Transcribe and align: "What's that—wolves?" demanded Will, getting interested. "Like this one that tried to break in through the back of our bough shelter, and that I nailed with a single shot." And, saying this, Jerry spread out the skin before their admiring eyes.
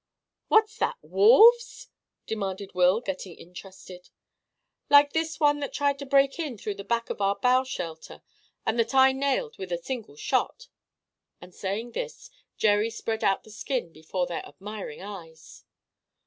"What's 0.47 0.79
that—wolves?" 0.79 1.89
demanded 2.25 2.73
Will, 2.73 3.01
getting 3.01 3.35
interested. 3.35 4.09
"Like 4.89 5.13
this 5.13 5.39
one 5.39 5.59
that 5.59 5.73
tried 5.73 5.99
to 5.99 6.07
break 6.07 6.39
in 6.39 6.57
through 6.57 6.73
the 6.73 6.83
back 6.83 7.11
of 7.11 7.21
our 7.21 7.35
bough 7.35 7.63
shelter, 7.65 8.23
and 8.65 8.79
that 8.79 8.95
I 8.95 9.11
nailed 9.11 9.59
with 9.59 9.71
a 9.71 9.77
single 9.77 10.15
shot." 10.15 10.69
And, 11.39 11.53
saying 11.53 11.91
this, 11.91 12.31
Jerry 12.57 12.89
spread 12.89 13.23
out 13.23 13.43
the 13.43 13.51
skin 13.51 13.93
before 13.93 14.25
their 14.25 14.43
admiring 14.43 15.03
eyes. 15.03 15.65